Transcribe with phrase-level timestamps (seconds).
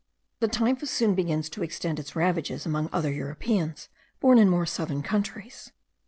[0.39, 3.87] The typhus soon begins to extend its ravages among other Europeans,
[4.19, 5.71] born in more southern countries.